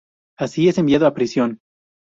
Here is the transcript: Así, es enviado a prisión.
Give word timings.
Así, 0.35 0.67
es 0.67 0.79
enviado 0.79 1.05
a 1.05 1.13
prisión. 1.13 1.59